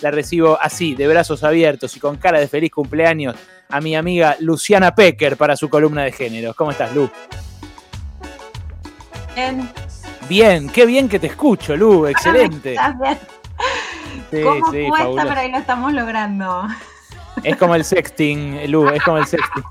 la 0.00 0.10
recibo 0.10 0.58
así, 0.60 0.94
de 0.94 1.06
brazos 1.06 1.44
abiertos 1.44 1.96
y 1.96 2.00
con 2.00 2.16
cara 2.16 2.40
de 2.40 2.48
feliz 2.48 2.70
cumpleaños 2.70 3.36
a 3.68 3.80
mi 3.80 3.94
amiga 3.94 4.36
Luciana 4.40 4.94
Pecker 4.94 5.36
para 5.36 5.56
su 5.56 5.68
columna 5.68 6.02
de 6.02 6.12
género. 6.12 6.54
¿Cómo 6.54 6.70
estás, 6.70 6.94
Lu? 6.94 7.08
Bien. 9.34 9.68
Bien, 10.28 10.68
qué 10.68 10.86
bien 10.86 11.08
que 11.08 11.18
te 11.18 11.26
escucho, 11.26 11.76
Lu, 11.76 12.06
excelente. 12.08 12.76
Sí, 14.30 14.42
¿Cómo 14.42 14.70
sí, 14.70 14.86
cuesta, 14.88 15.28
pero 15.28 15.40
ahí 15.40 15.50
lo 15.50 15.58
estamos 15.58 15.92
logrando? 15.92 16.66
Es 17.42 17.56
como 17.56 17.74
el 17.74 17.84
sexting, 17.84 18.70
Lu, 18.70 18.88
es 18.88 19.02
como 19.02 19.18
el 19.18 19.26
sexting. 19.26 19.64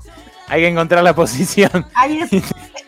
Hay 0.48 0.62
que 0.62 0.68
encontrar 0.68 1.02
la 1.04 1.14
posición. 1.14 1.86
Ahí 1.94 2.18
es. 2.18 2.30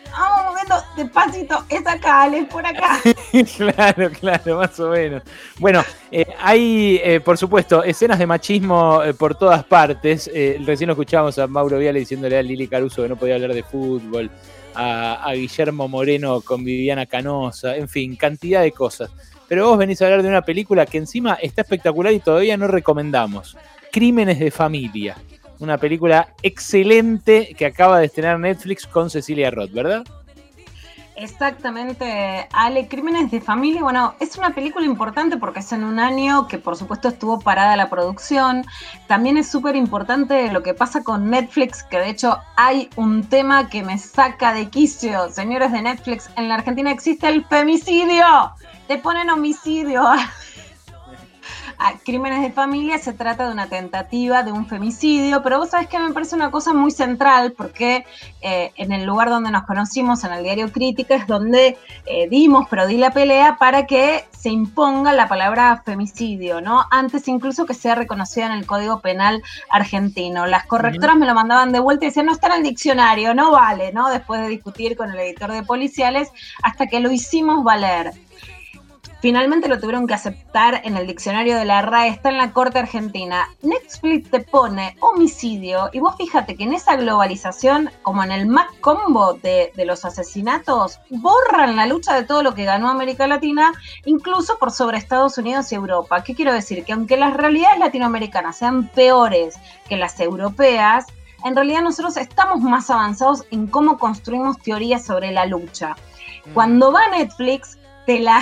Despacito, 0.95 1.65
es 1.69 1.85
acá, 1.87 2.27
es 2.27 2.47
por 2.47 2.65
acá. 2.65 2.99
claro, 3.57 4.11
claro, 4.11 4.57
más 4.57 4.79
o 4.79 4.89
menos. 4.89 5.23
Bueno, 5.59 5.83
eh, 6.11 6.25
hay, 6.39 7.01
eh, 7.03 7.19
por 7.19 7.37
supuesto, 7.37 7.83
escenas 7.83 8.19
de 8.19 8.27
machismo 8.27 9.01
eh, 9.03 9.13
por 9.13 9.33
todas 9.35 9.63
partes. 9.63 10.29
recién 10.65 10.91
escuchábamos 10.91 11.39
a 11.39 11.47
Mauro 11.47 11.79
Viale 11.79 11.99
diciéndole 11.99 12.37
a 12.37 12.43
Lili 12.43 12.67
Caruso 12.67 13.01
que 13.01 13.09
no 13.09 13.15
podía 13.15 13.35
hablar 13.35 13.53
de 13.53 13.63
fútbol, 13.63 14.29
a, 14.75 15.27
a 15.27 15.33
Guillermo 15.33 15.87
Moreno 15.87 16.41
con 16.41 16.63
Viviana 16.63 17.07
Canosa, 17.07 17.75
en 17.75 17.89
fin, 17.89 18.15
cantidad 18.15 18.61
de 18.61 18.71
cosas. 18.71 19.09
Pero 19.47 19.69
vos 19.69 19.77
venís 19.77 20.01
a 20.01 20.05
hablar 20.05 20.21
de 20.21 20.29
una 20.29 20.43
película 20.43 20.85
que 20.85 20.99
encima 20.99 21.33
está 21.35 21.61
espectacular 21.61 22.13
y 22.13 22.19
todavía 22.19 22.55
no 22.55 22.67
recomendamos. 22.67 23.57
Crímenes 23.91 24.39
de 24.39 24.51
familia. 24.51 25.17
Una 25.59 25.77
película 25.77 26.33
excelente 26.41 27.55
que 27.57 27.65
acaba 27.65 27.99
de 27.99 28.07
estrenar 28.07 28.39
Netflix 28.39 28.85
con 28.85 29.09
Cecilia 29.09 29.49
Roth, 29.49 29.71
¿verdad? 29.71 30.03
Exactamente, 31.15 32.47
Ale, 32.53 32.87
Crímenes 32.87 33.29
de 33.29 33.39
Familia, 33.39 33.83
bueno, 33.83 34.15
es 34.19 34.35
una 34.37 34.49
película 34.55 34.85
importante 34.85 35.37
porque 35.37 35.59
es 35.59 35.71
en 35.71 35.83
un 35.83 35.99
año 35.99 36.47
que 36.47 36.57
por 36.57 36.75
supuesto 36.75 37.07
estuvo 37.07 37.39
parada 37.39 37.75
la 37.75 37.89
producción. 37.89 38.65
También 39.07 39.37
es 39.37 39.47
súper 39.47 39.75
importante 39.75 40.51
lo 40.51 40.63
que 40.63 40.73
pasa 40.73 41.03
con 41.03 41.29
Netflix, 41.29 41.83
que 41.83 41.99
de 41.99 42.09
hecho 42.09 42.39
hay 42.55 42.89
un 42.95 43.23
tema 43.29 43.69
que 43.69 43.83
me 43.83 43.99
saca 43.99 44.53
de 44.53 44.69
quicio. 44.69 45.29
Señores 45.29 45.71
de 45.71 45.83
Netflix, 45.83 46.31
en 46.35 46.49
la 46.49 46.55
Argentina 46.55 46.91
existe 46.91 47.27
el 47.27 47.45
femicidio. 47.45 48.25
Te 48.87 48.97
ponen 48.97 49.29
homicidio. 49.29 50.03
Crímenes 52.03 52.41
de 52.41 52.51
Familia 52.51 52.97
se 52.97 53.13
trata 53.13 53.45
de 53.45 53.51
una 53.51 53.67
tentativa 53.67 54.43
de 54.43 54.51
un 54.51 54.67
femicidio, 54.67 55.43
pero 55.43 55.59
vos 55.59 55.69
sabés 55.69 55.87
que 55.87 55.99
me 55.99 56.13
parece 56.13 56.35
una 56.35 56.49
cosa 56.49 56.73
muy 56.73 56.91
central 56.91 57.53
porque 57.53 58.05
eh, 58.41 58.71
en 58.75 58.91
el 58.91 59.05
lugar 59.05 59.29
donde 59.29 59.51
nos 59.51 59.63
conocimos, 59.63 60.23
en 60.23 60.33
el 60.33 60.43
diario 60.43 60.71
Crítica, 60.71 61.15
es 61.15 61.27
donde 61.27 61.77
eh, 62.05 62.27
dimos, 62.29 62.67
pero 62.69 62.87
di 62.87 62.97
la 62.97 63.11
pelea 63.11 63.57
para 63.57 63.85
que 63.85 64.25
se 64.31 64.49
imponga 64.49 65.13
la 65.13 65.27
palabra 65.27 65.81
femicidio, 65.85 66.61
¿no? 66.61 66.85
Antes 66.91 67.27
incluso 67.27 67.65
que 67.65 67.73
sea 67.73 67.95
reconocida 67.95 68.45
en 68.45 68.53
el 68.53 68.65
Código 68.65 68.99
Penal 69.01 69.41
argentino. 69.69 70.45
Las 70.45 70.65
correctoras 70.65 71.15
me 71.15 71.25
lo 71.25 71.33
mandaban 71.33 71.71
de 71.71 71.79
vuelta 71.79 72.05
y 72.05 72.09
decían, 72.09 72.25
no 72.25 72.33
está 72.33 72.47
en 72.47 72.53
el 72.53 72.63
diccionario, 72.63 73.33
no 73.33 73.51
vale, 73.51 73.91
¿no? 73.93 74.09
Después 74.09 74.41
de 74.41 74.47
discutir 74.47 74.95
con 74.95 75.11
el 75.11 75.19
editor 75.19 75.51
de 75.51 75.63
policiales, 75.63 76.29
hasta 76.61 76.87
que 76.87 76.99
lo 76.99 77.11
hicimos 77.11 77.63
valer. 77.63 78.13
Finalmente 79.23 79.69
lo 79.69 79.79
tuvieron 79.79 80.05
que 80.05 80.15
aceptar 80.15 80.81
en 80.83 80.97
el 80.97 81.07
diccionario 81.07 81.55
de 81.57 81.63
la 81.63 81.81
RAE, 81.81 82.09
está 82.09 82.27
en 82.27 82.37
la 82.37 82.51
Corte 82.51 82.79
Argentina. 82.79 83.47
Netflix 83.61 84.29
te 84.29 84.41
pone 84.41 84.97
homicidio 84.99 85.89
y 85.93 86.01
vos 86.01 86.17
fíjate 86.17 86.57
que 86.57 86.65
en 86.65 86.73
esa 86.73 86.97
globalización, 86.97 87.89
como 88.01 88.21
en 88.25 88.33
el 88.33 88.47
Mac 88.47 88.67
Combo 88.81 89.35
de, 89.35 89.71
de 89.77 89.85
los 89.85 90.03
asesinatos, 90.03 90.99
borran 91.09 91.77
la 91.77 91.87
lucha 91.87 92.13
de 92.15 92.25
todo 92.25 92.43
lo 92.43 92.53
que 92.53 92.65
ganó 92.65 92.89
América 92.89 93.25
Latina, 93.25 93.71
incluso 94.03 94.57
por 94.59 94.71
sobre 94.71 94.97
Estados 94.97 95.37
Unidos 95.37 95.71
y 95.71 95.75
Europa. 95.75 96.21
¿Qué 96.21 96.35
quiero 96.35 96.51
decir? 96.51 96.83
Que 96.83 96.91
aunque 96.91 97.15
las 97.15 97.33
realidades 97.33 97.79
latinoamericanas 97.79 98.57
sean 98.57 98.89
peores 98.89 99.55
que 99.87 99.95
las 99.95 100.19
europeas, 100.19 101.05
en 101.45 101.55
realidad 101.55 101.81
nosotros 101.81 102.17
estamos 102.17 102.59
más 102.59 102.89
avanzados 102.89 103.45
en 103.51 103.67
cómo 103.67 103.97
construimos 103.97 104.57
teorías 104.61 105.05
sobre 105.05 105.31
la 105.31 105.45
lucha. 105.45 105.95
Mm. 106.45 106.53
Cuando 106.53 106.91
va 106.91 107.07
Netflix, 107.07 107.77
te 108.05 108.19
la 108.19 108.41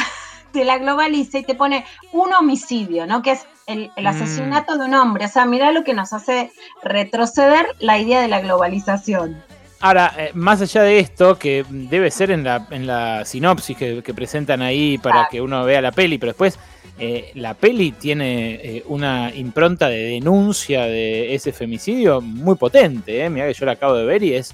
te 0.51 0.65
la 0.65 0.77
globaliza 0.77 1.39
y 1.39 1.43
te 1.43 1.55
pone 1.55 1.85
un 2.11 2.33
homicidio, 2.33 3.07
¿no? 3.07 3.21
Que 3.21 3.31
es 3.31 3.45
el, 3.67 3.91
mm. 3.97 4.07
asesinato 4.07 4.77
de 4.77 4.85
un 4.85 4.93
hombre. 4.93 5.25
O 5.25 5.29
sea, 5.29 5.45
mira 5.45 5.71
lo 5.71 5.83
que 5.83 5.93
nos 5.93 6.13
hace 6.13 6.51
retroceder 6.83 7.67
la 7.79 7.97
idea 7.97 8.21
de 8.21 8.27
la 8.27 8.41
globalización. 8.41 9.41
Ahora, 9.81 10.13
eh, 10.15 10.31
más 10.35 10.61
allá 10.61 10.83
de 10.83 10.99
esto, 10.99 11.39
que 11.39 11.65
debe 11.67 12.11
ser 12.11 12.29
en 12.29 12.43
la, 12.43 12.67
en 12.69 12.85
la 12.85 13.25
sinopsis 13.25 13.75
que, 13.75 14.13
presentan 14.13 14.61
ahí 14.61 14.99
para 14.99 15.27
que 15.29 15.41
uno 15.41 15.65
vea 15.65 15.81
la 15.81 15.91
peli, 15.91 16.19
pero 16.19 16.33
después 16.33 16.59
eh, 16.99 17.31
la 17.33 17.55
peli 17.55 17.91
tiene 17.91 18.59
eh, 18.61 18.83
una 18.87 19.33
impronta 19.33 19.89
de 19.89 20.03
denuncia 20.03 20.83
de 20.83 21.33
ese 21.33 21.51
femicidio 21.51 22.21
muy 22.21 22.55
potente. 22.57 23.27
Mira 23.31 23.47
que 23.47 23.53
yo 23.55 23.65
la 23.65 23.71
acabo 23.71 23.95
de 23.95 24.05
ver 24.05 24.21
y 24.21 24.35
es 24.35 24.53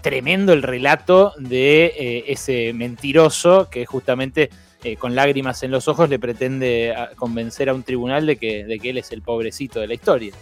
tremendo 0.00 0.52
el 0.52 0.62
relato 0.62 1.32
de 1.38 2.24
ese 2.28 2.72
mentiroso 2.72 3.68
que 3.68 3.84
justamente 3.84 4.50
eh, 4.84 4.96
con 4.96 5.14
lágrimas 5.14 5.62
en 5.62 5.70
los 5.70 5.88
ojos 5.88 6.08
le 6.08 6.18
pretende 6.18 6.94
ah, 6.96 7.10
convencer 7.16 7.68
a 7.68 7.74
un 7.74 7.82
tribunal 7.82 8.26
de 8.26 8.36
que, 8.36 8.64
de 8.64 8.78
que 8.78 8.90
él 8.90 8.98
es 8.98 9.12
el 9.12 9.22
pobrecito 9.22 9.80
de 9.80 9.86
la 9.86 9.94
historia. 9.94 10.32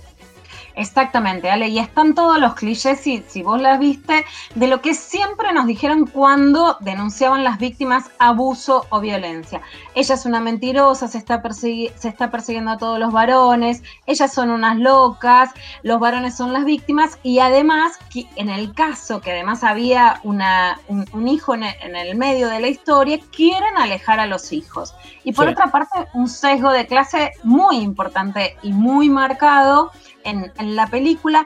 Exactamente, 0.81 1.51
Ale, 1.51 1.69
y 1.69 1.79
están 1.79 2.15
todos 2.15 2.41
los 2.41 2.55
clichés, 2.55 3.01
si, 3.01 3.23
si 3.29 3.43
vos 3.43 3.61
las 3.61 3.79
viste, 3.79 4.25
de 4.55 4.67
lo 4.67 4.81
que 4.81 4.95
siempre 4.95 5.53
nos 5.53 5.67
dijeron 5.67 6.07
cuando 6.07 6.79
denunciaban 6.81 7.45
las 7.45 7.59
víctimas 7.59 8.11
abuso 8.19 8.87
o 8.89 8.99
violencia. 8.99 9.61
Ella 9.95 10.15
es 10.15 10.25
una 10.25 10.41
mentirosa, 10.41 11.07
se 11.07 11.19
está, 11.19 11.43
se 11.53 12.09
está 12.09 12.31
persiguiendo 12.31 12.71
a 12.71 12.79
todos 12.79 12.99
los 12.99 13.13
varones, 13.13 13.83
ellas 14.07 14.33
son 14.33 14.49
unas 14.49 14.79
locas, 14.79 15.51
los 15.83 16.01
varones 16.01 16.35
son 16.35 16.55
las 16.55 16.65
víctimas, 16.65 17.19
y 17.23 17.41
además, 17.41 17.99
en 18.37 18.49
el 18.49 18.73
caso 18.73 19.21
que 19.21 19.33
además 19.33 19.63
había 19.63 20.19
una, 20.23 20.81
un, 20.89 21.29
hijo 21.29 21.55
en 21.55 21.63
el, 21.63 22.17
medio 22.17 22.49
de 22.49 22.59
la 22.59 22.69
historia, 22.69 23.21
quieren 23.37 23.77
alejar 23.77 24.19
a 24.19 24.25
los 24.25 24.51
hijos. 24.51 24.95
Y 25.25 25.35
por 25.35 25.47
otra 25.47 25.67
parte, 25.67 26.09
un 26.15 26.27
sesgo 26.27 26.73
de 26.73 26.87
clase 26.87 27.33
muy 27.43 27.77
importante 27.77 28.57
y 28.63 28.73
muy 28.73 29.11
marcado 29.11 29.91
en, 30.25 30.70
la 30.77 30.87
película, 30.87 31.45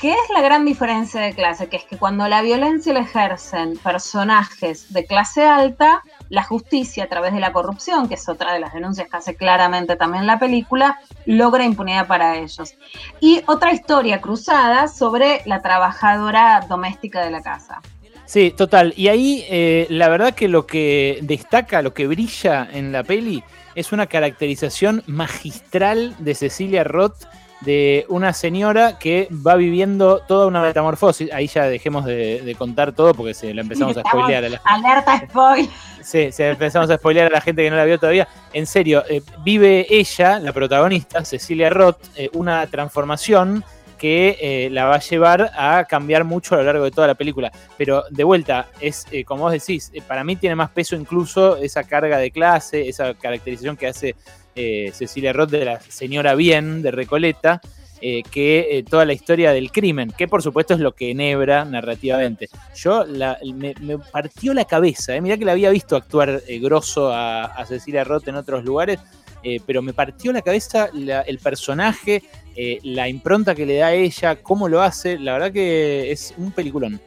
¿Qué 0.00 0.12
es 0.12 0.30
la 0.32 0.40
gran 0.40 0.64
diferencia 0.64 1.20
de 1.20 1.34
clase? 1.34 1.68
Que 1.68 1.76
es 1.76 1.84
que 1.84 1.98
cuando 1.98 2.26
la 2.26 2.40
violencia 2.40 2.94
la 2.94 3.00
ejercen 3.00 3.76
personajes 3.76 4.90
de 4.94 5.04
clase 5.04 5.44
alta, 5.44 6.02
la 6.30 6.42
justicia 6.42 7.04
a 7.04 7.06
través 7.06 7.34
de 7.34 7.40
la 7.40 7.52
corrupción, 7.52 8.08
que 8.08 8.14
es 8.14 8.26
otra 8.26 8.54
de 8.54 8.60
las 8.60 8.72
denuncias 8.72 9.10
que 9.10 9.16
hace 9.18 9.36
claramente 9.36 9.96
también 9.96 10.26
la 10.26 10.38
película, 10.38 10.98
logra 11.26 11.66
impunidad 11.66 12.06
para 12.06 12.38
ellos. 12.38 12.76
Y 13.20 13.42
otra 13.46 13.74
historia 13.74 14.22
cruzada 14.22 14.88
sobre 14.88 15.42
la 15.44 15.60
trabajadora 15.60 16.64
doméstica 16.66 17.22
de 17.22 17.32
la 17.32 17.42
casa. 17.42 17.82
Sí, 18.24 18.54
total. 18.56 18.94
Y 18.96 19.08
ahí 19.08 19.44
eh, 19.50 19.86
la 19.90 20.08
verdad 20.08 20.34
que 20.34 20.48
lo 20.48 20.66
que 20.66 21.18
destaca, 21.20 21.82
lo 21.82 21.92
que 21.92 22.06
brilla 22.06 22.66
en 22.72 22.90
la 22.90 23.04
peli, 23.04 23.44
es 23.74 23.92
una 23.92 24.06
caracterización 24.06 25.02
magistral 25.06 26.16
de 26.20 26.34
Cecilia 26.34 26.84
Roth 26.84 27.26
de 27.60 28.06
una 28.08 28.32
señora 28.32 28.98
que 28.98 29.28
va 29.46 29.56
viviendo 29.56 30.20
toda 30.20 30.46
una 30.46 30.62
metamorfosis. 30.62 31.30
Ahí 31.32 31.46
ya 31.46 31.64
dejemos 31.64 32.04
de, 32.04 32.54
contar 32.58 32.92
todo 32.92 33.14
porque 33.14 33.34
se 33.34 33.52
la 33.54 33.60
empezamos 33.60 33.96
a 33.96 34.00
spoilear. 34.00 34.44
A 34.44 34.48
la... 34.48 34.60
Alerta 34.64 35.18
spoil. 35.28 35.68
Sí, 36.02 36.32
se 36.32 36.48
empezamos 36.48 36.90
a 36.90 36.96
spoilear 36.96 37.26
a 37.26 37.30
la 37.30 37.40
gente 37.40 37.62
que 37.62 37.70
no 37.70 37.76
la 37.76 37.84
vio 37.84 37.98
todavía. 37.98 38.26
En 38.52 38.66
serio, 38.66 39.04
eh, 39.08 39.22
vive 39.44 39.86
ella, 39.90 40.38
la 40.38 40.52
protagonista, 40.52 41.24
Cecilia 41.24 41.70
Roth, 41.70 41.98
eh, 42.16 42.30
una 42.32 42.66
transformación 42.66 43.64
que 43.98 44.38
eh, 44.40 44.70
la 44.70 44.86
va 44.86 44.94
a 44.94 45.00
llevar 45.00 45.50
a 45.54 45.84
cambiar 45.84 46.24
mucho 46.24 46.54
a 46.54 46.58
lo 46.58 46.64
largo 46.64 46.84
de 46.84 46.90
toda 46.90 47.06
la 47.06 47.14
película. 47.14 47.52
Pero 47.76 48.04
de 48.10 48.24
vuelta, 48.24 48.68
es 48.80 49.06
como 49.26 49.42
vos 49.42 49.52
decís, 49.52 49.92
para 50.08 50.24
mí 50.24 50.36
tiene 50.36 50.56
más 50.56 50.70
peso 50.70 50.96
incluso 50.96 51.58
esa 51.58 51.84
carga 51.84 52.16
de 52.16 52.30
clase, 52.30 52.88
esa 52.88 53.12
caracterización 53.12 53.76
que 53.76 53.88
hace 53.88 54.16
eh, 54.54 54.90
Cecilia 54.94 55.32
Roth 55.32 55.50
de 55.50 55.64
la 55.64 55.80
señora 55.80 56.34
Bien 56.34 56.82
de 56.82 56.90
Recoleta, 56.90 57.60
eh, 58.00 58.22
que 58.30 58.78
eh, 58.78 58.82
toda 58.82 59.04
la 59.04 59.12
historia 59.12 59.52
del 59.52 59.70
crimen, 59.70 60.12
que 60.16 60.26
por 60.26 60.42
supuesto 60.42 60.74
es 60.74 60.80
lo 60.80 60.92
que 60.92 61.10
enhebra 61.10 61.64
narrativamente. 61.64 62.48
Yo 62.74 63.04
me, 63.06 63.74
partió 64.12 64.54
la 64.54 64.64
cabeza, 64.64 65.20
mirá 65.20 65.36
que 65.36 65.44
la 65.44 65.52
había 65.52 65.70
visto 65.70 65.96
actuar 65.96 66.42
grosso 66.60 67.10
a, 67.12 67.64
Cecilia 67.66 68.04
Roth 68.04 68.26
en 68.28 68.36
otros 68.36 68.64
lugares, 68.64 68.98
pero 69.66 69.80
me 69.80 69.92
partió 69.92 70.32
la 70.32 70.42
cabeza 70.42 70.90
el 70.94 71.38
personaje, 71.38 72.22
la 72.82 73.08
impronta 73.08 73.54
que 73.54 73.66
le 73.66 73.76
da 73.76 73.88
a 73.88 73.94
ella, 73.94 74.36
cómo 74.36 74.68
lo 74.68 74.82
hace, 74.82 75.18
la 75.18 75.34
verdad 75.34 75.52
que 75.52 76.10
es 76.10 76.34
un 76.36 76.52
peliculón. 76.52 77.00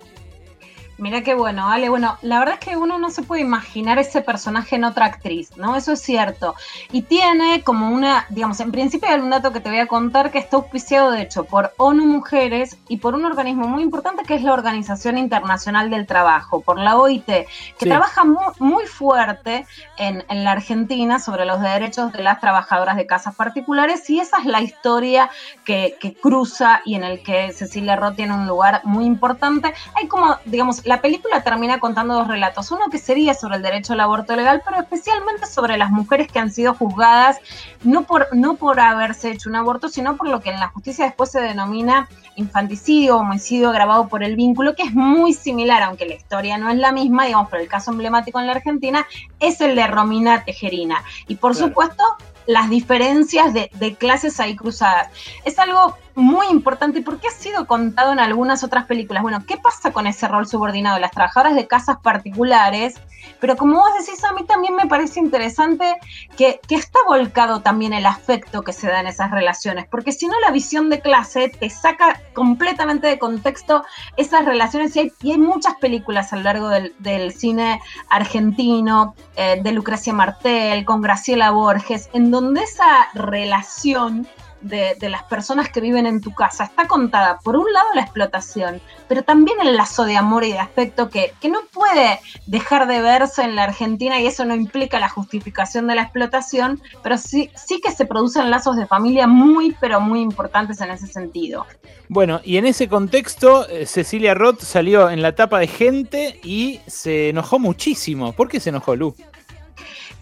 Mira 1.00 1.22
qué 1.22 1.34
bueno, 1.34 1.68
Ale. 1.70 1.90
Bueno, 1.90 2.18
la 2.22 2.40
verdad 2.40 2.58
es 2.60 2.66
que 2.68 2.78
uno 2.78 3.00
no 3.00 3.10
se 3.10 3.24
puede 3.24 3.42
imaginar 3.42 3.98
ese 3.98 4.22
personaje 4.22 4.76
en 4.76 4.84
otra 4.84 5.08
actriz, 5.08 5.58
¿no? 5.58 5.76
Eso 5.76 5.94
es 5.94 6.02
cierto. 6.02 6.56
Y 6.92 7.02
tiene 7.02 7.64
como 7.64 7.90
una, 7.90 8.28
digamos, 8.30 8.60
en 8.60 8.72
principio 8.72 9.10
hay 9.10 9.20
un 9.20 9.32
dato 9.32 9.52
que 9.52 9.60
te 9.60 9.70
voy 9.70 9.80
a 9.80 9.88
contar 9.88 10.30
que 10.30 10.38
está 10.38 10.58
auspiciado, 10.58 11.10
de 11.12 11.24
hecho, 11.24 11.46
por 11.46 11.74
ONU 11.78 12.06
Mujeres 12.06 12.78
y 12.88 12.98
por 12.98 13.16
un 13.16 13.26
organismo 13.26 13.68
muy 13.68 13.82
importante 13.82 14.24
que 14.24 14.36
es 14.36 14.44
la 14.44 14.54
Organización 14.54 15.18
Internacional 15.18 15.90
del 15.90 16.06
Trabajo, 16.06 16.62
por 16.62 16.78
la 16.78 16.98
OIT, 16.98 17.26
que 17.26 17.48
trabaja 17.80 18.24
muy, 18.24 18.86
fuerte 18.86 19.66
en, 19.98 20.24
la 20.30 20.52
Argentina 20.52 21.20
sobre 21.20 21.46
los 21.46 21.62
derechos 21.62 22.12
de 22.12 22.22
las 22.22 22.40
trabajadoras 22.40 22.98
de 22.98 23.06
casas 23.06 23.34
particulares 23.36 24.10
y 24.10 24.20
esa 24.20 24.40
es 24.40 24.46
la 24.46 24.62
historia 24.62 25.30
que, 25.64 25.96
que 26.00 26.14
cruza 26.14 26.82
y 26.86 26.96
en 26.96 27.04
el 27.04 27.24
que 27.24 27.52
Cecilia 27.54 27.96
Roth 27.96 28.16
tiene 28.16 28.34
un 28.34 28.46
lugar 28.46 28.82
muy 28.84 29.06
importante. 29.06 29.74
Hay 29.96 30.08
como, 30.08 30.38
digamos, 30.46 30.83
la 30.84 31.02
película 31.02 31.44
termina 31.44 31.80
contando 31.80 32.16
dos 32.16 32.28
relatos. 32.28 32.72
Uno 32.72 32.90
que 32.92 32.98
sería 32.98 33.34
sobre 33.34 33.58
el 33.58 33.62
derecho 33.62 33.94
al 33.94 34.00
aborto 34.02 34.36
legal, 34.36 34.62
pero 34.66 34.82
especialmente 34.82 35.46
sobre 35.46 35.78
las 35.78 35.92
mujeres 35.92 36.28
que 36.32 36.40
han 36.40 36.52
sido 36.52 36.74
juzgadas 36.74 37.40
no 37.84 38.04
por, 38.04 38.28
no 38.36 38.56
por 38.56 38.80
haberse 38.80 39.32
hecho 39.32 39.50
un 39.50 39.56
aborto, 39.56 39.90
sino 39.90 40.18
por 40.18 40.28
lo 40.28 40.42
que 40.42 40.50
en 40.50 40.60
la 40.60 40.70
justicia 40.70 41.06
después 41.06 41.32
se 41.32 41.42
denomina 41.42 42.10
infanticidio 42.36 43.18
o 43.18 43.20
homicidio 43.20 43.70
agravado 43.70 44.08
por 44.08 44.24
el 44.24 44.36
vínculo, 44.36 44.76
que 44.76 44.84
es 44.84 44.94
muy 44.94 45.34
similar, 45.34 45.84
aunque 45.84 46.06
la 46.06 46.16
historia 46.16 46.58
no 46.58 46.70
es 46.70 46.78
la 46.78 46.92
misma, 46.92 47.26
digamos, 47.26 47.50
pero 47.50 47.62
el 47.62 47.70
caso 47.70 47.92
emblemático 47.92 48.40
en 48.40 48.48
la 48.48 48.54
Argentina 48.54 49.06
es 49.40 49.62
el 49.62 49.76
de 49.76 49.88
Romina 49.88 50.44
Tejerina. 50.44 51.04
Y 51.28 51.36
por 51.36 51.56
supuesto, 51.56 52.04
las 52.46 52.70
diferencias 52.70 53.54
de, 53.54 53.96
clases 53.98 54.40
ahí 54.40 54.56
cruzadas. 54.56 55.10
Es 55.46 55.60
algo 55.60 55.98
muy 56.16 56.48
importante 56.48 57.02
porque 57.02 57.28
ha 57.28 57.32
sido 57.32 57.66
contado 57.66 58.12
en 58.12 58.20
algunas 58.20 58.64
otras 58.64 58.86
películas. 58.86 59.24
Bueno, 59.24 59.44
¿qué 59.48 59.58
pasa 59.58 59.92
con 59.92 60.08
ese 60.08 60.28
rol 60.28 60.48
subordinado? 60.48 61.00
Las 61.00 61.12
trabajadoras 61.12 61.56
de 61.56 61.68
casas 61.68 61.98
particulares, 62.02 62.96
pero 63.40 63.56
como 63.56 63.80
vos 63.80 63.90
decís, 64.00 64.24
a 64.24 64.34
mí 64.34 64.46
también 64.46 64.76
me 64.76 64.88
parece 64.88 65.20
interesante 65.20 65.98
que, 66.38 66.60
está 66.70 67.00
volcado 67.08 67.62
también 67.62 67.94
el 67.94 68.06
afecto 68.06 68.64
que 68.64 68.74
se 68.74 68.88
da 68.88 69.00
en 69.00 69.08
esas 69.08 69.32
relaciones, 69.32 69.86
porque 69.90 70.12
si 70.12 70.28
no 70.28 70.40
la 70.40 70.52
visión 70.52 70.90
de 70.90 71.02
clase 71.02 71.50
te 71.50 71.70
saca 71.70 72.20
completamente 72.34 73.08
de 73.08 73.20
contexto 73.20 73.84
esas 74.18 74.46
relaciones 74.46 74.96
y 74.96 75.32
hay, 75.32 75.38
muchas 75.38 75.76
películas 75.76 76.34
a 76.34 76.38
lo 76.38 76.44
largo 76.44 76.70
del, 76.70 77.34
cine 77.34 77.80
argentino, 78.10 79.16
eh, 79.36 79.60
de 79.62 79.72
Lucrecia 79.72 80.14
Martel, 80.14 80.84
con 80.84 81.02
Graciela 81.02 81.52
Borges, 81.52 82.10
en 82.14 82.32
donde 82.32 82.64
esa 82.64 83.10
relación 83.14 84.28
de, 84.64 84.98
las 85.10 85.24
personas 85.24 85.70
que 85.70 85.82
viven 85.82 86.06
en 86.06 86.22
tu 86.22 86.34
casa 86.34 86.66
está 86.66 86.88
contada, 86.88 87.40
por 87.44 87.56
un 87.56 87.72
lado, 87.72 87.88
la 87.96 88.02
explotación, 88.02 88.82
pero 89.08 89.24
también 89.24 89.58
el 89.62 89.76
lazo 89.76 90.06
de 90.06 90.18
amor 90.18 90.44
y 90.44 90.52
de 90.52 90.60
afecto 90.60 91.10
que, 91.10 91.34
que 91.40 91.50
no 91.50 91.60
puede 91.72 92.20
dejar 92.48 92.88
de 92.88 93.02
verse 93.02 93.44
en 93.44 93.56
la 93.56 93.64
Argentina 93.64 94.20
y 94.20 94.28
eso 94.28 94.46
no 94.46 94.56
implica 94.56 95.00
la 95.00 95.10
justificación 95.10 95.88
de 95.88 95.96
la 95.96 96.04
explotación, 96.04 96.82
pero 97.02 97.18
sí, 97.18 97.50
sí 97.56 97.82
que 97.82 97.92
se 97.92 98.06
producen 98.06 98.50
lazos 98.50 98.78
de 98.78 98.88
familia 98.88 99.28
muy, 99.28 99.76
pero 99.80 100.00
muy 100.00 100.22
importantes 100.22 100.82
en 100.82 100.92
ese 100.92 101.08
sentido. 101.08 101.66
Bueno, 102.10 102.42
y 102.44 102.58
en 102.58 102.66
ese 102.66 102.88
contexto, 102.88 103.68
eh, 103.70 103.86
Cecilia 103.86 104.34
Roth 104.34 104.62
salió 104.62 105.10
en 105.10 105.22
la 105.22 105.36
tapa 105.36 105.60
de 105.60 105.68
gente 105.68 106.40
y 106.44 106.80
se 106.88 107.30
enojó 107.30 107.60
muchísimo. 107.60 108.34
¿Por 108.34 108.48
qué 108.48 108.60
se 108.60 108.70
enojó, 108.70 108.96
Lu? 108.96 109.16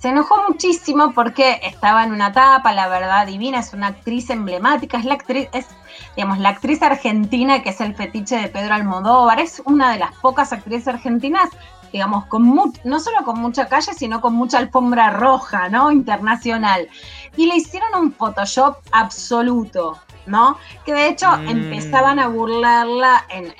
Se 0.02 0.10
enojó 0.10 0.36
muchísimo 0.50 1.14
porque 1.14 1.60
estaba 1.62 2.04
en 2.04 2.12
una 2.12 2.32
tapa, 2.32 2.74
la 2.74 2.88
verdad, 2.88 3.28
divina, 3.28 3.60
es 3.60 3.72
una 3.72 3.88
actriz 3.88 4.32
emblemática, 4.32 4.98
es 4.98 5.06
la 5.06 5.14
actriz, 5.14 5.48
es, 5.54 5.68
digamos, 6.16 6.40
la 6.40 6.50
actriz 6.50 6.82
argentina 6.82 7.62
que 7.62 7.70
es 7.70 7.82
el 7.82 7.94
fetiche 7.94 8.36
de 8.38 8.48
Pedro 8.48 8.74
Almodóvar, 8.74 9.40
es 9.40 9.62
una 9.64 9.92
de 9.92 10.00
las 10.00 10.16
pocas 10.16 10.54
actrices 10.54 10.88
argentinas, 10.88 11.52
digamos, 11.94 12.26
con 12.26 12.52
no 12.84 13.00
solo 13.00 13.24
con 13.24 13.40
mucha 13.40 13.68
calle, 13.68 13.94
sino 13.94 14.22
con 14.22 14.34
mucha 14.34 14.58
alfombra 14.58 15.12
roja, 15.12 15.70
¿no? 15.70 15.92
Internacional. 15.92 16.90
Y 17.38 17.46
le 17.46 17.58
hicieron 17.58 17.90
un 18.02 18.12
Photoshop 18.12 18.78
absoluto. 18.92 20.00
¿No? 20.26 20.58
Que 20.86 20.94
de 20.94 21.08
hecho 21.08 21.30
mm. 21.32 21.48
empezaban 21.48 22.20
a 22.20 22.28
burlarla 22.28 23.26
en, 23.30 23.52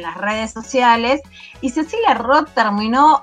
las 0.00 0.16
redes 0.16 0.52
sociales 0.52 1.20
y 1.60 1.70
Cecilia 1.70 2.14
Roth 2.14 2.50
terminó 2.54 3.22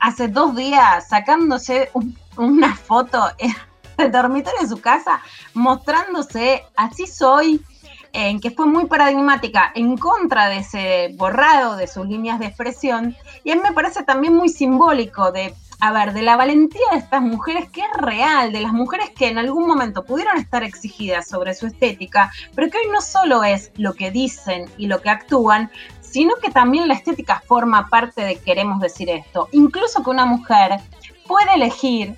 hace 0.00 0.28
dos 0.28 0.54
días 0.54 1.08
sacándose 1.08 1.90
una 2.36 2.74
foto 2.74 3.30
del 3.98 4.12
dormitorio 4.12 4.60
de 4.60 4.68
su 4.68 4.80
casa 4.80 5.20
mostrándose 5.54 6.64
así 6.76 7.06
soy, 7.06 7.64
en 8.12 8.40
que 8.40 8.50
fue 8.50 8.66
muy 8.66 8.86
paradigmática 8.86 9.72
en 9.74 9.96
contra 9.96 10.48
de 10.48 10.58
ese 10.58 11.14
borrado 11.16 11.76
de 11.76 11.88
sus 11.88 12.06
líneas 12.06 12.38
de 12.38 12.46
expresión 12.46 13.16
y 13.42 13.50
a 13.50 13.56
mí 13.56 13.60
me 13.62 13.72
parece 13.72 14.04
también 14.04 14.34
muy 14.34 14.48
simbólico 14.48 15.32
de 15.32 15.54
a 15.84 15.92
ver, 15.92 16.14
de 16.14 16.22
la 16.22 16.38
valentía 16.38 16.80
de 16.92 16.96
estas 16.96 17.20
mujeres 17.20 17.68
que 17.68 17.82
es 17.82 17.92
real, 17.98 18.52
de 18.52 18.62
las 18.62 18.72
mujeres 18.72 19.10
que 19.10 19.28
en 19.28 19.36
algún 19.36 19.66
momento 19.66 20.02
pudieron 20.02 20.38
estar 20.38 20.64
exigidas 20.64 21.28
sobre 21.28 21.52
su 21.52 21.66
estética, 21.66 22.32
pero 22.54 22.70
que 22.70 22.78
hoy 22.78 22.90
no 22.90 23.02
solo 23.02 23.44
es 23.44 23.70
lo 23.76 23.92
que 23.92 24.10
dicen 24.10 24.64
y 24.78 24.86
lo 24.86 25.02
que 25.02 25.10
actúan, 25.10 25.70
sino 26.00 26.36
que 26.36 26.50
también 26.50 26.88
la 26.88 26.94
estética 26.94 27.42
forma 27.46 27.90
parte 27.90 28.24
de 28.24 28.36
queremos 28.36 28.80
decir 28.80 29.10
esto. 29.10 29.50
Incluso 29.52 30.02
que 30.02 30.08
una 30.08 30.24
mujer 30.24 30.80
puede 31.26 31.52
elegir 31.54 32.16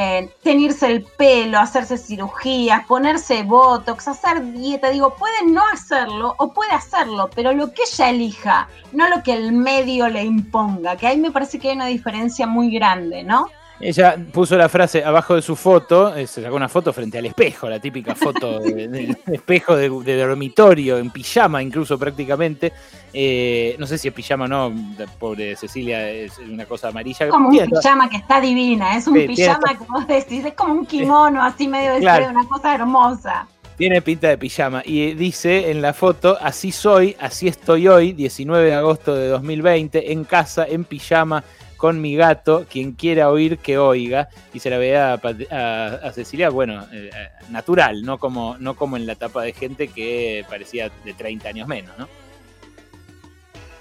eh, 0.00 0.30
teñirse 0.44 0.86
el 0.86 1.02
pelo, 1.02 1.58
hacerse 1.58 1.98
cirugías, 1.98 2.86
ponerse 2.86 3.42
botox, 3.42 4.06
hacer 4.06 4.52
dieta. 4.52 4.90
Digo, 4.90 5.16
puede 5.16 5.44
no 5.46 5.60
hacerlo 5.72 6.36
o 6.38 6.52
puede 6.52 6.70
hacerlo, 6.70 7.28
pero 7.34 7.52
lo 7.52 7.72
que 7.72 7.82
ella 7.82 8.10
elija, 8.10 8.68
no 8.92 9.08
lo 9.08 9.24
que 9.24 9.32
el 9.32 9.50
medio 9.50 10.08
le 10.08 10.22
imponga, 10.22 10.96
que 10.96 11.08
ahí 11.08 11.18
me 11.18 11.32
parece 11.32 11.58
que 11.58 11.70
hay 11.70 11.74
una 11.74 11.86
diferencia 11.86 12.46
muy 12.46 12.70
grande, 12.70 13.24
¿no? 13.24 13.48
Ella 13.80 14.16
puso 14.32 14.56
la 14.56 14.68
frase 14.68 15.04
abajo 15.04 15.36
de 15.36 15.42
su 15.42 15.54
foto, 15.54 16.14
eh, 16.16 16.26
se 16.26 16.42
sacó 16.42 16.56
una 16.56 16.68
foto 16.68 16.92
frente 16.92 17.18
al 17.18 17.26
espejo, 17.26 17.68
la 17.68 17.78
típica 17.78 18.14
foto 18.16 18.58
del 18.60 19.16
espejo 19.26 19.76
de, 19.76 20.16
dormitorio, 20.16 20.98
en 20.98 21.10
pijama 21.10 21.62
incluso 21.62 21.96
prácticamente. 21.98 22.72
Eh, 23.12 23.76
no 23.78 23.86
sé 23.86 23.96
si 23.96 24.08
es 24.08 24.14
pijama 24.14 24.46
o 24.46 24.48
no, 24.48 24.72
pobre 25.18 25.54
Cecilia, 25.54 26.08
es 26.10 26.38
una 26.38 26.66
cosa 26.66 26.88
amarilla. 26.88 27.28
Como 27.28 27.50
un 27.50 27.70
pijama 27.70 28.08
que 28.10 28.16
está 28.16 28.40
divina, 28.40 28.96
es 28.96 29.06
un 29.06 29.14
pijama 29.14 29.78
que 29.78 29.84
vos 29.88 30.06
decís, 30.08 30.44
es 30.44 30.54
como 30.54 30.74
un 30.74 30.84
kimono 30.84 31.42
así 31.42 31.68
medio 31.68 31.94
de 31.94 32.00
claro. 32.00 32.30
una 32.30 32.48
cosa 32.48 32.74
hermosa. 32.74 33.46
Tiene 33.76 34.02
pinta 34.02 34.26
de 34.26 34.36
pijama 34.36 34.82
y 34.84 35.14
dice 35.14 35.70
en 35.70 35.80
la 35.80 35.92
foto, 35.92 36.36
así 36.40 36.72
soy, 36.72 37.14
así 37.20 37.46
estoy 37.46 37.86
hoy, 37.86 38.12
19 38.12 38.66
de 38.66 38.74
agosto 38.74 39.14
de 39.14 39.28
2020, 39.28 40.12
en 40.12 40.24
casa, 40.24 40.66
en 40.66 40.82
pijama, 40.82 41.44
con 41.78 42.00
mi 42.00 42.16
gato, 42.16 42.66
quien 42.68 42.92
quiera 42.92 43.30
oír 43.30 43.58
que 43.58 43.78
oiga, 43.78 44.28
y 44.52 44.58
se 44.58 44.68
la 44.68 44.76
ve 44.76 44.98
a, 44.98 46.12
Cecilia, 46.12 46.50
bueno, 46.50 46.84
eh, 46.92 47.10
natural, 47.48 48.02
no 48.02 48.18
como, 48.18 48.58
no 48.58 48.74
como 48.74 48.96
en 48.96 49.06
la 49.06 49.14
etapa 49.14 49.42
de 49.42 49.52
gente 49.52 49.88
que 49.88 50.44
parecía 50.50 50.90
de 51.04 51.14
30 51.14 51.48
años 51.48 51.68
menos, 51.68 51.96
¿no? 51.96 52.08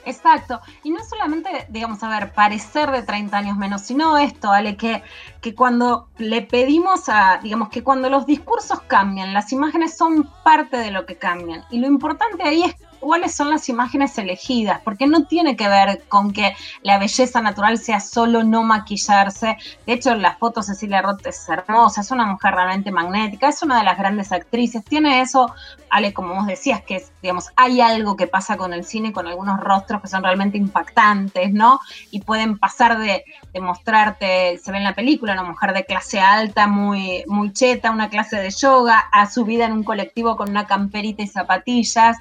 Exacto. 0.06 0.62
Y 0.84 0.92
no 0.92 1.04
solamente, 1.04 1.50
digamos, 1.68 2.02
a 2.02 2.08
ver, 2.08 2.32
parecer 2.32 2.90
de 2.92 3.04
30 3.04 3.38
años 3.38 3.58
menos, 3.58 3.82
sino 3.82 4.18
esto, 4.18 4.52
Ale, 4.52 4.78
que, 4.78 5.04
que 5.42 5.54
cuando 5.54 6.08
le 6.18 6.44
pedimos 6.44 7.10
a, 7.10 7.40
digamos, 7.44 7.68
que 7.68 7.84
cuando 7.84 8.10
los 8.10 8.26
discursos 8.26 8.80
cambian, 8.84 9.34
las 9.34 9.52
imágenes 9.52 9.98
son 9.98 10.32
parte 10.46 10.78
de 10.78 10.92
lo 10.92 11.06
que 11.06 11.18
cambian. 11.18 11.66
Y 11.72 11.80
lo 11.80 11.88
importante 11.88 12.44
ahí 12.44 12.64
es 12.64 12.76
cuáles 13.00 13.36
son 13.36 13.50
las 13.50 13.70
imágenes 13.70 14.18
elegidas, 14.18 14.82
porque 14.84 15.08
no 15.08 15.26
tiene 15.26 15.56
que 15.56 15.68
ver 15.68 16.04
con 16.08 16.32
que 16.32 16.56
la 16.82 17.00
belleza 17.00 17.42
natural 17.42 17.78
sea 17.78 18.00
solo 18.00 18.44
no 18.44 18.64
maquillarse. 18.64 19.58
De 19.86 19.94
hecho, 19.94 20.16
las 20.16 20.38
fotos 20.38 20.68
Cecilia 20.68 21.02
Roth 21.02 21.26
es 21.26 21.48
hermosa, 21.50 22.02
es 22.02 22.12
una 22.12 22.26
mujer 22.26 22.54
realmente 22.54 22.92
magnética, 22.92 23.50
es 23.50 23.62
una 23.64 23.78
de 23.80 23.84
las 23.84 23.98
grandes 23.98 24.32
actrices, 24.32 24.84
tiene 24.84 25.22
eso, 25.22 25.54
Ale, 25.90 26.14
como 26.14 26.36
vos 26.36 26.48
decías, 26.48 26.82
que 26.82 27.04
digamos, 27.28 27.50
hay 27.58 27.82
algo 27.82 28.16
que 28.16 28.26
pasa 28.26 28.56
con 28.56 28.72
el 28.72 28.86
cine, 28.86 29.12
con 29.12 29.28
algunos 29.28 29.60
rostros 29.60 30.02
que 30.02 30.08
son 30.08 30.24
realmente 30.24 30.58
impactantes, 30.58 31.52
¿no? 31.52 31.82
Y 32.10 32.22
pueden 32.22 32.58
pasar 32.58 32.98
de, 33.00 33.26
mostrarte, 33.60 34.58
se 34.64 34.72
ve 34.72 34.78
en 34.78 34.86
la 34.86 34.96
película, 34.96 35.34
una 35.34 35.44
mujer 35.44 35.74
de 35.74 35.84
clase 35.84 36.22
alta, 36.22 36.68
muy, 36.68 37.26
muy 37.28 37.52
cheta, 37.52 37.92
una 37.92 38.08
clase 38.08 38.38
de 38.38 38.50
yoga, 38.50 39.10
a 39.12 39.30
su 39.30 39.44
vida 39.44 39.66
en 39.66 39.74
un 39.74 39.84
colectivo 39.84 40.38
con 40.38 40.52
una 40.52 40.68
camperita 40.68 41.22
y 41.22 41.28
zapatillas. 41.28 42.16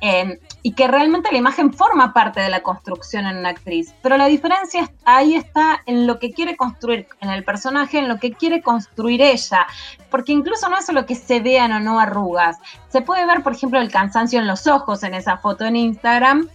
Em, 0.00 0.38
y 0.62 0.72
que 0.72 0.86
realmente 0.86 1.32
la 1.32 1.38
imagen 1.38 1.72
forma 1.72 2.12
parte 2.12 2.40
de 2.40 2.48
la 2.48 2.62
construcción 2.62 3.26
en 3.26 3.38
una 3.38 3.50
actriz. 3.50 3.94
Pero 4.02 4.16
la 4.16 4.26
diferencia 4.26 4.90
ahí 5.04 5.34
está 5.34 5.82
en 5.86 6.06
lo 6.06 6.18
que 6.18 6.32
quiere 6.32 6.56
construir 6.56 7.06
en 7.20 7.30
el 7.30 7.42
personaje, 7.42 7.98
en 7.98 8.08
lo 8.08 8.18
que 8.18 8.32
quiere 8.32 8.62
construir 8.62 9.20
ella, 9.20 9.66
porque 10.10 10.32
incluso 10.32 10.68
no 10.68 10.78
es 10.78 10.86
solo 10.86 11.06
que 11.06 11.16
se 11.16 11.40
vean 11.40 11.72
o 11.72 11.80
no 11.80 11.98
arrugas, 11.98 12.58
se 12.94 13.02
puede 13.02 13.26
ver, 13.26 13.42
por 13.42 13.54
ejemplo, 13.54 13.80
el 13.80 13.90
cansancio 13.90 14.38
en 14.38 14.46
los 14.46 14.68
ojos 14.68 15.02
en 15.02 15.14
esa 15.14 15.36
foto 15.38 15.64
en 15.64 15.74
Instagram. 15.74 16.48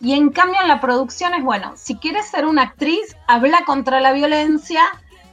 Y 0.00 0.14
en 0.14 0.30
cambio 0.30 0.60
en 0.60 0.66
la 0.66 0.80
producción 0.80 1.34
es, 1.34 1.44
bueno, 1.44 1.74
si 1.76 1.94
quieres 1.94 2.26
ser 2.26 2.46
una 2.46 2.62
actriz, 2.62 3.16
habla 3.28 3.64
contra 3.64 4.00
la 4.00 4.10
violencia, 4.10 4.82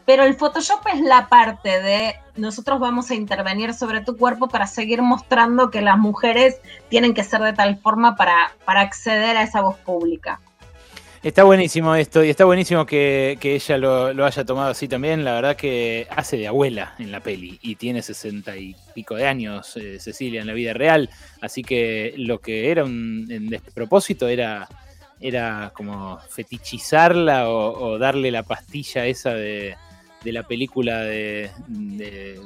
pero 0.06 0.22
el 0.22 0.36
Photoshop 0.36 0.82
es 0.94 1.02
la 1.02 1.30
parte 1.30 1.82
de 1.82 2.16
nosotros 2.36 2.80
vamos 2.80 3.10
a 3.10 3.16
intervenir 3.16 3.74
sobre 3.74 4.02
tu 4.02 4.16
cuerpo 4.18 4.50
para 4.50 4.68
seguir 4.68 5.02
mostrando 5.02 5.72
que 5.72 5.82
las 5.82 5.98
mujeres 5.98 6.62
tienen 6.90 7.16
que 7.16 7.24
ser 7.24 7.42
de 7.42 7.54
tal 7.54 7.80
forma 7.80 8.16
para, 8.16 8.52
para 8.64 8.82
acceder 8.82 9.38
a 9.38 9.42
esa 9.42 9.62
voz 9.62 9.80
pública. 9.80 10.40
Está 11.24 11.44
buenísimo 11.44 11.94
esto 11.94 12.24
y 12.24 12.32
está 12.32 12.46
buenísimo 12.46 12.84
que, 12.88 13.38
ella 13.40 13.78
lo, 13.78 14.26
haya 14.26 14.44
tomado 14.44 14.72
así 14.72 14.88
también. 14.88 15.24
La 15.24 15.34
verdad 15.34 15.56
que 15.56 16.08
hace 16.10 16.36
de 16.38 16.48
abuela 16.48 16.96
en 16.98 17.12
la 17.12 17.20
peli 17.20 17.60
y 17.62 17.76
tiene 17.76 18.02
sesenta 18.02 18.58
y 18.58 18.76
pico 18.96 19.16
de 19.16 19.28
años 19.28 19.78
eh, 19.78 20.00
Cecilia 20.00 20.42
en 20.42 20.48
la 20.48 20.54
vida 20.54 20.74
real. 20.74 21.12
Así 21.40 21.62
que 21.62 22.16
lo 22.18 22.40
que 22.40 22.72
era 22.72 22.84
un, 22.84 23.28
despropósito 23.50 24.28
era, 24.28 24.68
era 25.20 25.72
como 25.76 26.18
fetichizarla 26.28 27.50
o 27.50 28.00
darle 28.00 28.32
la 28.32 28.42
pastilla 28.42 29.06
esa 29.06 29.36
de, 29.36 29.76
de 30.24 30.32
la 30.32 30.44
película 30.44 31.02
de, 31.02 31.50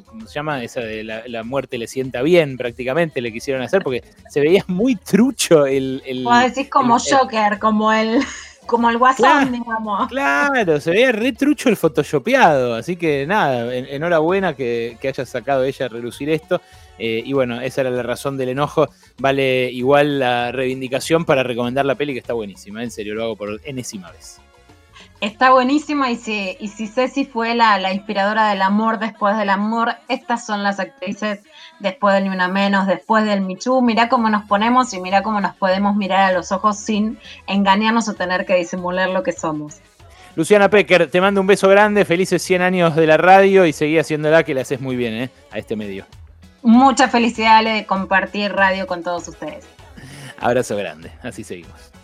¿cómo 0.05 0.27
se 0.27 0.33
llama? 0.33 0.63
Esa 0.63 0.79
de 0.81 1.03
la, 1.03 1.43
muerte 1.43 1.77
le 1.77 1.87
sienta 1.87 2.21
bien, 2.21 2.57
prácticamente 2.57 3.21
le 3.21 3.33
quisieron 3.33 3.61
hacer, 3.61 3.81
porque 3.83 4.03
se 4.29 4.39
veía 4.39 4.63
muy 4.67 4.95
trucho 4.95 5.65
el... 5.65 6.01
el 6.05 6.25
decís 6.45 6.69
como 6.69 6.97
Joker, 6.99 7.59
como 7.59 7.91
el... 7.91 8.21
Como 8.65 8.89
el 8.89 8.97
guasón, 8.97 9.51
digamos. 9.51 10.07
Claro, 10.09 10.79
se 10.79 10.91
veía 10.91 11.11
re 11.11 11.33
trucho 11.33 11.69
el 11.69 11.77
photoshopeado. 11.77 12.75
Así 12.75 12.95
que 12.95 13.25
nada, 13.25 13.73
enhorabuena 13.75 14.55
que, 14.55 14.97
haya 15.03 15.25
sacado 15.25 15.63
ella 15.63 15.85
a 15.85 15.89
relucir 15.89 16.29
esto. 16.29 16.61
Eh, 16.97 17.21
y 17.25 17.33
bueno, 17.33 17.59
esa 17.61 17.81
era 17.81 17.89
la 17.89 18.03
razón 18.03 18.37
del 18.37 18.49
enojo. 18.49 18.89
Vale 19.17 19.69
igual 19.71 20.19
la 20.19 20.51
reivindicación 20.51 21.25
para 21.25 21.43
recomendar 21.43 21.85
la 21.85 21.95
peli 21.95 22.13
que 22.13 22.19
está 22.19 22.33
buenísima. 22.33 22.83
En 22.83 22.91
serio, 22.91 23.15
lo 23.15 23.23
hago 23.23 23.35
por 23.35 23.61
enésima 23.63 24.11
vez. 24.11 24.39
Está 25.21 25.51
buenísima 25.51 26.11
y 26.11 26.17
si, 26.17 26.57
y 26.59 26.67
si 26.67 26.87
Ceci 26.87 27.25
fue 27.25 27.55
la, 27.55 27.79
la, 27.79 27.93
inspiradora 27.93 28.49
del 28.49 28.61
amor 28.61 28.99
después 28.99 29.37
del 29.37 29.49
amor, 29.49 29.95
estas 30.09 30.45
son 30.45 30.61
las 30.61 30.79
actrices 30.79 31.39
después 31.79 32.15
del 32.15 32.25
Ni 32.25 32.29
Una 32.29 32.47
Menos, 32.47 32.87
después 32.87 33.25
del 33.25 33.41
Michu. 33.41 33.81
Mirá 33.81 34.09
cómo 34.09 34.29
nos 34.29 34.45
ponemos 34.45 34.93
y 34.93 34.99
mirá 34.99 35.23
cómo 35.23 35.41
nos 35.41 35.55
podemos 35.55 35.95
mirar 35.95 36.21
a 36.21 36.31
los 36.31 36.51
ojos 36.51 36.77
sin 36.77 37.17
engañarnos 37.47 38.07
o 38.07 38.13
tener 38.13 38.45
que 38.45 38.55
disimular 38.55 39.09
lo 39.09 39.23
que 39.23 39.31
somos. 39.31 39.79
Luciana 40.35 40.69
Pecker, 40.69 41.09
te 41.09 41.21
mando 41.21 41.39
un 41.39 41.47
beso 41.47 41.69
grande, 41.69 42.03
felices 42.03 42.41
100 42.41 42.61
años 42.61 42.95
de 42.95 43.07
la 43.07 43.17
radio 43.17 43.65
y 43.65 43.71
seguí 43.71 43.97
haciéndola 43.97 44.43
que 44.43 44.53
le 44.53 44.61
haces 44.61 44.81
muy 44.81 44.97
bien 44.97 45.13
¿eh? 45.13 45.29
a 45.51 45.57
este 45.57 45.75
medio. 45.77 46.05
Mucha 46.61 47.07
felicidad 47.07 47.63
de 47.63 47.85
compartir 47.85 48.51
radio 48.51 48.85
con 48.85 49.01
todos 49.01 49.27
ustedes. 49.27 49.65
Abrazo 50.37 50.75
grande, 50.75 51.11
así 51.23 51.43
seguimos. 51.43 51.94